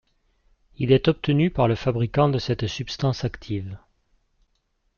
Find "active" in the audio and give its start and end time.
3.23-3.77